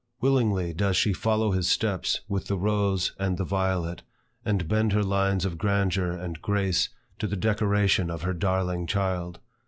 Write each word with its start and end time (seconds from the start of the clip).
Willingly 0.19 0.73
does 0.73 0.97
she 0.97 1.13
follow 1.13 1.51
his 1.51 1.69
steps 1.69 2.21
with 2.27 2.47
the 2.47 2.57
rose 2.57 3.13
and 3.19 3.37
the 3.37 3.43
violet, 3.43 4.01
and 4.43 4.67
bend 4.67 4.93
her 4.93 5.03
lines 5.03 5.45
of 5.45 5.59
grandeur 5.59 6.13
and 6.13 6.41
grace 6.41 6.89
to 7.19 7.27
the 7.27 7.37
decoration 7.37 8.09
of 8.09 8.23
her 8.23 8.33
darling 8.33 8.87
child. 8.87 9.39